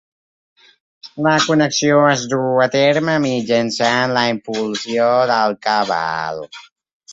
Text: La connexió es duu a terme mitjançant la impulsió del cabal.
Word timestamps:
La 1.27 1.33
connexió 1.43 1.99
es 2.13 2.23
duu 2.31 2.63
a 2.65 2.67
terme 2.77 3.19
mitjançant 3.27 4.17
la 4.19 4.25
impulsió 4.33 5.13
del 5.35 5.57
cabal. 5.71 6.45